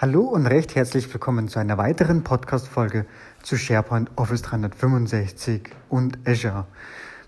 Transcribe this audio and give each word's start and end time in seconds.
Hallo 0.00 0.22
und 0.22 0.46
recht 0.46 0.76
herzlich 0.76 1.12
willkommen 1.12 1.48
zu 1.48 1.58
einer 1.58 1.76
weiteren 1.76 2.24
Podcast-Folge 2.24 3.04
zu 3.42 3.58
SharePoint 3.58 4.10
Office 4.16 4.40
365 4.40 5.68
und 5.90 6.18
Azure. 6.26 6.66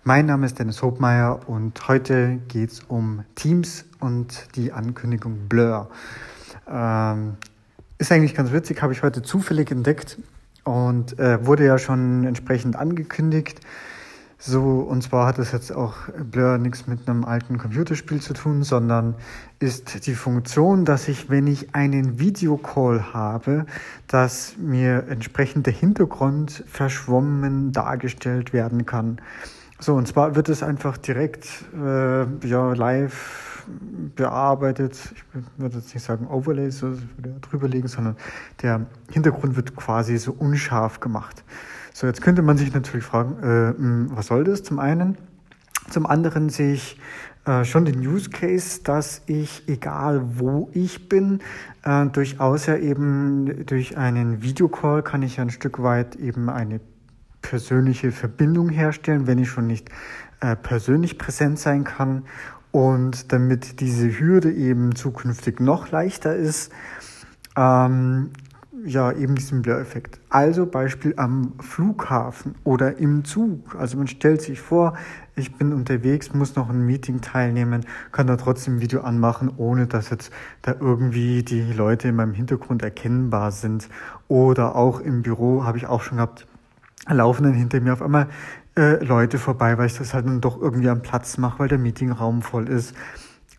Mein 0.05 0.25
Name 0.25 0.47
ist 0.47 0.59
Dennis 0.59 0.81
Hobmeier 0.81 1.41
und 1.47 1.87
heute 1.87 2.39
geht 2.49 2.71
es 2.71 2.81
um 2.81 3.27
Teams 3.35 3.85
und 4.01 4.47
die 4.57 4.73
Ankündigung 4.73 5.51
Blur. 5.51 5.91
Ähm, 6.67 7.35
ist 7.99 8.11
eigentlich 8.11 8.35
ganz 8.35 8.53
witzig, 8.53 8.81
habe 8.81 8.95
ich 8.95 9.03
heute 9.03 9.21
zufällig 9.21 9.71
entdeckt 9.71 10.17
und 10.65 11.19
äh, 11.19 11.45
wurde 11.45 11.67
ja 11.67 11.77
schon 11.77 12.25
entsprechend 12.25 12.77
angekündigt. 12.77 13.61
So, 14.45 14.81
und 14.81 15.03
zwar 15.03 15.29
hat 15.29 15.39
es 15.39 15.53
jetzt 15.53 15.71
auch 15.71 15.95
Blur 16.19 16.59
nichts 16.59 16.89
mit 16.89 17.09
einem 17.09 17.25
alten 17.25 17.59
Computerspiel 17.59 18.21
zu 18.21 18.33
tun, 18.33 18.65
sondern 18.65 19.15
ist 19.61 20.05
die 20.05 20.17
Funktion, 20.17 20.85
dass 20.85 21.07
ich, 21.07 21.31
wenn 21.31 21.47
ich 21.47 21.77
einen 21.77 22.19
Videocall 22.19 23.15
habe, 23.15 23.67
dass 24.09 24.57
mir 24.59 25.07
entsprechend 25.09 25.67
der 25.67 25.73
Hintergrund 25.73 26.65
verschwommen 26.67 27.71
dargestellt 27.71 28.53
werden 28.53 28.85
kann. 28.85 29.21
So, 29.79 29.95
und 29.95 30.09
zwar 30.09 30.35
wird 30.35 30.49
es 30.49 30.65
einfach 30.65 30.99
direkt 30.99 31.47
äh, 31.81 32.25
ja, 32.45 32.73
live 32.73 33.65
bearbeitet. 34.17 34.99
Ich 35.15 35.45
würde 35.57 35.77
jetzt 35.77 35.95
nicht 35.95 36.05
sagen 36.05 36.27
Overlay, 36.27 36.71
so 36.71 36.97
drüber 37.43 37.69
legen, 37.69 37.87
sondern 37.87 38.17
der 38.61 38.87
Hintergrund 39.09 39.55
wird 39.55 39.77
quasi 39.77 40.19
so 40.19 40.33
unscharf 40.33 40.99
gemacht. 40.99 41.45
So, 41.93 42.07
jetzt 42.07 42.23
könnte 42.23 42.43
man 42.43 42.57
sich 42.57 42.73
natürlich 42.73 43.05
fragen, 43.05 43.37
äh, 43.43 43.77
hm, 43.77 44.11
was 44.15 44.27
soll 44.27 44.45
das 44.45 44.63
zum 44.63 44.79
einen? 44.79 45.19
Zum 45.91 46.07
anderen 46.07 46.49
sehe 46.49 46.75
ich 46.75 46.99
äh, 47.45 47.65
schon 47.65 47.85
den 47.85 47.99
Use 48.07 48.31
Case, 48.31 48.83
dass 48.83 49.23
ich, 49.27 49.69
egal 49.69 50.23
wo 50.39 50.71
ich 50.73 51.09
bin, 51.09 51.41
äh, 51.85 52.07
durchaus 52.07 52.67
ja 52.67 52.77
eben 52.77 53.67
durch 53.67 53.97
einen 53.97 54.43
Videocall 54.43 55.03
kann 55.03 55.23
ich 55.23 55.37
ja 55.37 55.43
ein 55.43 55.51
Stück 55.51 55.83
weit 55.83 56.17
eben 56.17 56.49
eine 56.49 56.81
persönliche 57.43 58.13
Verbindung 58.13 58.69
herstellen, 58.69 59.27
wenn 59.27 59.39
ich 59.39 59.51
schon 59.51 59.67
nicht 59.67 59.91
äh, 60.41 60.55
persönlich 60.57 61.19
präsent 61.19 61.59
sein 61.59 61.85
kann. 61.85 62.25
Und 62.71 63.33
damit 63.33 63.81
diese 63.81 64.19
Hürde 64.19 64.51
eben 64.51 64.95
zukünftig 64.95 65.61
noch 65.61 65.91
leichter 65.91 66.35
ist, 66.35 66.73
ähm, 67.57 68.31
ja, 68.85 69.13
eben 69.13 69.35
diesen 69.35 69.63
Blur-Effekt. 69.63 70.21
Also 70.29 70.67
Beispiel 70.67 71.15
am 71.17 71.53
Flughafen 71.61 72.55
oder 72.65 72.99
im 72.99 73.25
Zug. 73.25 73.77
Also 73.77 73.97
man 73.97 74.09
stellt 74.09 74.43
sich 74.43 74.61
vor, 74.61 74.95
ich 75.37 75.55
bin 75.55 75.73
unterwegs, 75.73 76.33
muss 76.35 76.57
noch 76.57 76.69
ein 76.69 76.85
Meeting 76.85 77.21
teilnehmen, 77.21 77.85
kann 78.11 78.27
da 78.27 78.37
trotzdem 78.37 78.77
ein 78.77 78.81
Video 78.81 79.03
anmachen, 79.03 79.51
ohne 79.57 79.87
dass 79.87 80.11
jetzt 80.11 80.33
da 80.63 80.75
irgendwie 80.79 81.43
die 81.43 81.73
Leute 81.73 82.09
in 82.09 82.17
meinem 82.17 82.35
Hintergrund 82.35 82.83
erkennbar 82.83 83.53
sind. 83.53 83.89
Oder 84.29 84.75
auch 84.77 85.01
im 85.01 85.23
Büro 85.23 85.65
habe 85.65 85.79
ich 85.79 85.87
auch 85.87 86.03
schon 86.03 86.17
gehabt, 86.17 86.47
laufen 87.09 87.45
dann 87.45 87.55
hinter 87.55 87.81
mir 87.81 87.93
auf 87.93 88.03
einmal 88.03 88.29
äh, 88.77 89.03
Leute 89.05 89.39
vorbei, 89.39 89.79
weil 89.79 89.87
ich 89.87 89.99
das 89.99 90.15
halt 90.15 90.27
dann 90.27 90.41
doch 90.41 90.61
irgendwie 90.61 90.89
am 90.89 91.03
Platz 91.03 91.39
mache, 91.39 91.59
weil 91.61 91.69
der 91.69 91.79
Meetingraum 91.79 92.43
voll 92.43 92.69
ist. 92.69 92.95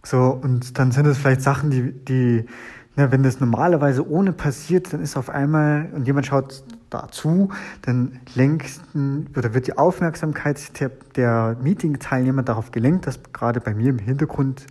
So, 0.04 0.38
und 0.42 0.78
dann 0.78 0.92
sind 0.92 1.06
es 1.06 1.18
vielleicht 1.18 1.42
Sachen, 1.42 1.70
die, 1.70 1.92
die 1.92 2.46
na, 2.96 3.12
wenn 3.12 3.24
das 3.24 3.40
normalerweise 3.40 4.08
ohne 4.08 4.34
passiert, 4.34 4.94
dann 4.94 5.02
ist 5.02 5.18
auf 5.18 5.30
einmal, 5.30 5.90
und 5.94 6.06
jemand 6.06 6.28
schaut 6.28 6.64
dazu, 6.92 7.50
dann 7.82 8.20
lenkt 8.36 8.80
oder 9.36 9.54
wird 9.54 9.68
die 9.68 9.78
Aufmerksamkeit 9.78 10.80
der, 10.80 10.92
der 11.16 11.58
Meeting-Teilnehmer 11.62 12.44
darauf 12.44 12.72
gelenkt, 12.72 13.08
dass 13.08 13.20
gerade 13.34 13.60
bei 13.60 13.74
mir 13.74 13.90
im 13.90 13.98
Hintergrund 13.98 14.68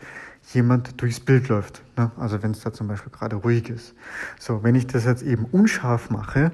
jemand 0.52 1.00
durchs 1.00 1.20
Bild 1.20 1.48
läuft. 1.48 1.82
Ne? 1.96 2.10
Also 2.16 2.42
wenn 2.42 2.52
es 2.52 2.60
da 2.60 2.72
zum 2.72 2.88
Beispiel 2.88 3.12
gerade 3.12 3.36
ruhig 3.36 3.68
ist. 3.70 3.94
So, 4.38 4.62
wenn 4.62 4.74
ich 4.74 4.86
das 4.86 5.04
jetzt 5.04 5.22
eben 5.22 5.44
unscharf 5.46 6.10
mache, 6.10 6.52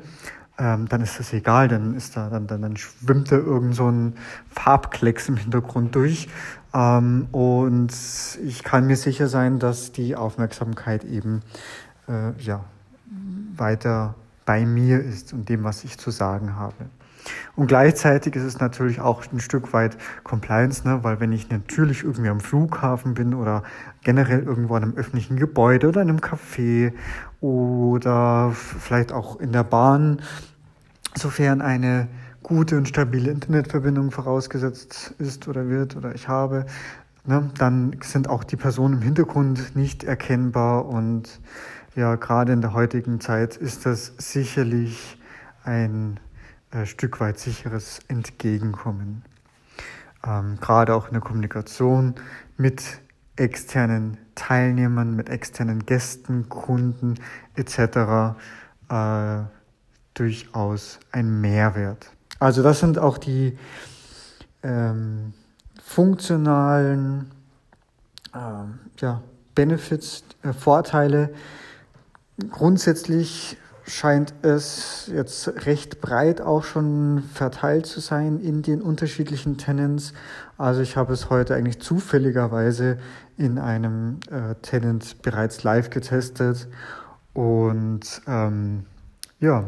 ähm, 0.58 0.88
dann 0.88 1.00
ist 1.00 1.18
das 1.18 1.32
egal, 1.32 1.68
dann 1.68 1.94
ist 1.94 2.16
da, 2.16 2.28
dann, 2.28 2.46
dann, 2.46 2.62
dann 2.62 2.76
schwimmt 2.76 3.30
da 3.30 3.36
irgend 3.36 3.74
so 3.74 3.90
ein 3.90 4.14
Farbklecks 4.50 5.28
im 5.28 5.36
Hintergrund 5.36 5.94
durch. 5.94 6.28
Ähm, 6.74 7.28
und 7.32 7.92
ich 8.44 8.64
kann 8.64 8.86
mir 8.86 8.96
sicher 8.96 9.28
sein, 9.28 9.58
dass 9.58 9.92
die 9.92 10.16
Aufmerksamkeit 10.16 11.04
eben 11.04 11.42
äh, 12.08 12.32
ja, 12.40 12.64
weiter 13.56 14.14
bei 14.44 14.66
mir 14.66 15.02
ist 15.02 15.32
und 15.32 15.48
dem, 15.48 15.62
was 15.64 15.84
ich 15.84 15.98
zu 15.98 16.10
sagen 16.10 16.56
habe. 16.56 16.86
Und 17.56 17.66
gleichzeitig 17.66 18.36
ist 18.36 18.44
es 18.44 18.60
natürlich 18.60 19.00
auch 19.00 19.24
ein 19.32 19.40
Stück 19.40 19.72
weit 19.72 19.98
Compliance, 20.24 20.86
ne? 20.86 21.00
weil 21.02 21.20
wenn 21.20 21.32
ich 21.32 21.50
natürlich 21.50 22.04
irgendwie 22.04 22.30
am 22.30 22.40
Flughafen 22.40 23.14
bin 23.14 23.34
oder 23.34 23.62
generell 24.02 24.42
irgendwo 24.42 24.76
in 24.76 24.84
einem 24.84 24.94
öffentlichen 24.94 25.36
Gebäude 25.36 25.88
oder 25.88 26.02
in 26.02 26.08
einem 26.08 26.20
Café 26.20 26.92
oder 27.40 28.52
vielleicht 28.52 29.12
auch 29.12 29.38
in 29.40 29.52
der 29.52 29.64
Bahn, 29.64 30.22
sofern 31.14 31.60
eine 31.60 32.08
gute 32.42 32.76
und 32.76 32.88
stabile 32.88 33.30
Internetverbindung 33.30 34.10
vorausgesetzt 34.10 35.14
ist 35.18 35.48
oder 35.48 35.68
wird 35.68 35.96
oder 35.96 36.14
ich 36.14 36.28
habe, 36.28 36.66
ne, 37.24 37.50
dann 37.58 37.96
sind 38.02 38.28
auch 38.28 38.44
die 38.44 38.56
Personen 38.56 38.94
im 38.94 39.02
Hintergrund 39.02 39.76
nicht 39.76 40.04
erkennbar 40.04 40.86
und 40.86 41.40
ja, 41.94 42.14
gerade 42.14 42.52
in 42.52 42.60
der 42.60 42.72
heutigen 42.72 43.20
Zeit 43.20 43.56
ist 43.56 43.84
das 43.84 44.12
sicherlich 44.18 45.18
ein 45.64 46.20
äh, 46.70 46.86
Stück 46.86 47.20
weit 47.20 47.38
sicheres 47.38 48.00
Entgegenkommen. 48.08 49.24
Ähm, 50.26 50.58
gerade 50.60 50.94
auch 50.94 51.06
in 51.08 51.12
der 51.12 51.22
Kommunikation 51.22 52.14
mit 52.56 53.00
externen 53.38 54.18
Teilnehmern, 54.34 55.14
mit 55.14 55.28
externen 55.28 55.86
Gästen, 55.86 56.48
Kunden 56.48 57.14
etc. 57.54 58.36
Äh, 58.88 59.42
durchaus 60.14 60.98
ein 61.12 61.40
Mehrwert. 61.40 62.10
Also 62.38 62.62
das 62.62 62.80
sind 62.80 62.98
auch 62.98 63.18
die 63.18 63.58
ähm, 64.62 65.32
funktionalen 65.82 67.30
äh, 68.34 68.38
ja, 69.00 69.22
Benefits, 69.54 70.24
äh, 70.42 70.52
Vorteile. 70.52 71.34
Grundsätzlich 72.50 73.56
scheint 73.88 74.34
es 74.42 75.10
jetzt 75.12 75.66
recht 75.66 76.00
breit 76.00 76.40
auch 76.40 76.62
schon 76.62 77.22
verteilt 77.32 77.86
zu 77.86 78.00
sein 78.00 78.38
in 78.38 78.62
den 78.62 78.82
unterschiedlichen 78.82 79.56
Tenants. 79.56 80.12
Also 80.58 80.82
ich 80.82 80.96
habe 80.96 81.12
es 81.12 81.30
heute 81.30 81.54
eigentlich 81.54 81.80
zufälligerweise 81.80 82.98
in 83.36 83.58
einem 83.58 84.20
äh, 84.30 84.54
Tenant 84.62 85.22
bereits 85.22 85.62
live 85.64 85.90
getestet 85.90 86.68
und 87.32 88.22
ähm, 88.26 88.84
ja, 89.40 89.64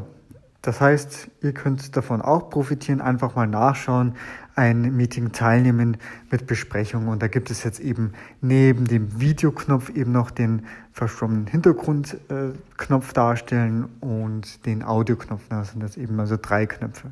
das 0.63 0.81
heißt, 0.81 1.29
ihr 1.41 1.53
könnt 1.53 1.97
davon 1.97 2.21
auch 2.21 2.51
profitieren, 2.51 3.01
einfach 3.01 3.35
mal 3.35 3.47
nachschauen, 3.47 4.15
ein 4.55 4.95
Meeting 4.95 5.33
teilnehmen 5.33 5.97
mit 6.31 6.47
Besprechung. 6.47 7.09
Und 7.09 7.23
da 7.23 7.29
gibt 7.29 7.51
es 7.51 7.65
jetzt 7.65 7.81
eben 7.81 8.13
neben 8.43 8.87
dem 8.87 9.21
Videoknopf 9.21 9.89
eben 9.89 10.13
noch 10.13 10.31
den 10.31 10.67
verschwommenen 10.93 11.47
Hintergrundknopf 11.47 13.13
darstellen 13.15 13.89
und 14.01 14.67
den 14.67 14.83
Audioknopf. 14.83 15.43
Das 15.49 15.71
sind 15.71 15.83
das 15.83 15.97
eben 15.97 16.21
also 16.21 16.37
drei 16.41 16.67
Knöpfe. 16.67 17.11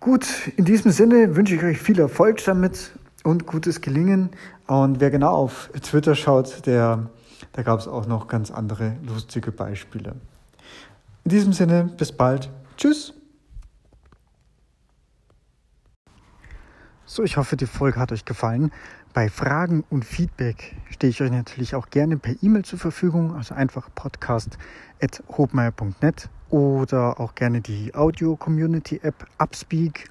Gut, 0.00 0.26
in 0.56 0.64
diesem 0.64 0.90
Sinne 0.90 1.36
wünsche 1.36 1.54
ich 1.54 1.62
euch 1.62 1.78
viel 1.78 2.00
Erfolg 2.00 2.44
damit 2.44 2.90
und 3.22 3.46
gutes 3.46 3.80
Gelingen. 3.80 4.30
Und 4.66 5.00
wer 5.00 5.12
genau 5.12 5.30
auf 5.30 5.70
Twitter 5.80 6.16
schaut, 6.16 6.66
der, 6.66 7.08
da 7.52 7.62
gab 7.62 7.78
es 7.78 7.86
auch 7.86 8.06
noch 8.06 8.26
ganz 8.26 8.50
andere 8.50 8.96
lustige 9.06 9.52
Beispiele. 9.52 10.16
In 11.24 11.30
diesem 11.30 11.54
Sinne, 11.54 11.84
bis 11.84 12.12
bald. 12.12 12.50
Tschüss. 12.76 13.14
So, 17.06 17.22
ich 17.22 17.38
hoffe, 17.38 17.56
die 17.56 17.66
Folge 17.66 17.98
hat 17.98 18.12
euch 18.12 18.26
gefallen. 18.26 18.70
Bei 19.14 19.28
Fragen 19.28 19.84
und 19.88 20.04
Feedback 20.04 20.76
stehe 20.90 21.10
ich 21.10 21.22
euch 21.22 21.30
natürlich 21.30 21.76
auch 21.76 21.88
gerne 21.88 22.18
per 22.18 22.34
E-Mail 22.42 22.64
zur 22.64 22.78
Verfügung, 22.78 23.34
also 23.36 23.54
einfach 23.54 23.88
podcast.hobmeier.net 23.94 26.28
oder 26.50 27.20
auch 27.20 27.34
gerne 27.34 27.60
die 27.60 27.94
Audio-Community-App 27.94 29.26
Upspeak 29.38 30.10